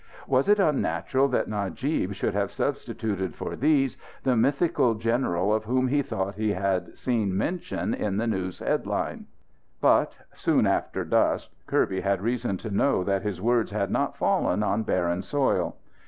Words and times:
Was 0.25 0.49
it 0.49 0.57
unnatural 0.57 1.27
that 1.27 1.47
Najib 1.47 2.13
should 2.15 2.33
have 2.33 2.51
substituted 2.51 3.35
for 3.35 3.55
these 3.55 3.97
the 4.23 4.35
mythical 4.35 4.95
general 4.95 5.53
of 5.53 5.65
whom 5.65 5.89
he 5.89 6.01
thought 6.01 6.33
he 6.33 6.53
had 6.53 6.97
seen 6.97 7.37
mention 7.37 7.93
in 7.93 8.17
the 8.17 8.25
news 8.25 8.57
headline? 8.57 9.27
But, 9.79 10.17
soon 10.33 10.65
after 10.65 11.05
dusk, 11.05 11.51
Kirby 11.67 12.01
had 12.01 12.19
reason 12.19 12.57
to 12.57 12.71
know 12.71 13.03
that 13.03 13.21
his 13.21 13.39
words 13.39 13.69
had 13.69 13.91
not 13.91 14.13
all 14.19 14.41
fallen 14.41 14.63
on 14.63 14.81
barren 14.81 15.21
soil. 15.21 15.75